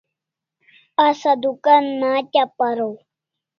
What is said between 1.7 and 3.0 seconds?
una hatya paraw